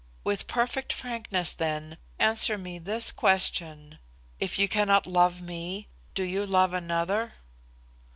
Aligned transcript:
With 0.23 0.47
perfect 0.47 0.91
frankness, 0.91 1.53
then, 1.53 1.95
answer 2.17 2.57
me 2.57 2.79
this 2.79 3.11
question. 3.11 3.99
If 4.39 4.57
you 4.57 4.67
cannot 4.67 5.05
love 5.05 5.43
me, 5.43 5.89
do 6.15 6.23
you 6.23 6.47
love 6.47 6.73
another?" 6.73 7.33